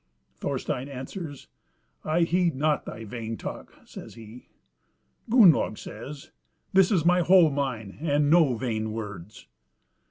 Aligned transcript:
Thorstein 0.39 0.89
answers: 0.89 1.47
"I 2.03 2.21
heed 2.21 2.55
not 2.55 2.85
thy 2.85 3.03
vain 3.05 3.37
talk," 3.37 3.75
says 3.85 4.15
he. 4.15 4.47
Gunnlaug 5.29 5.77
says, 5.77 6.31
"This 6.73 6.91
is 6.91 7.05
my 7.05 7.21
whole 7.21 7.51
mind, 7.51 7.99
and 8.01 8.27
no 8.31 8.55
vain 8.57 8.93
words." 8.93 9.45